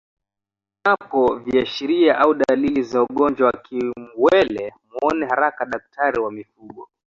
Uonapo 0.85 1.35
viashiria 1.35 2.17
au 2.17 2.33
dalili 2.33 2.83
za 2.83 3.03
ugonjwa 3.03 3.47
wa 3.47 3.53
kiwele 3.57 4.73
muone 4.91 5.25
haraka 5.25 5.65
daktari 5.65 6.19
wa 6.19 6.31
mifugo 6.31 6.87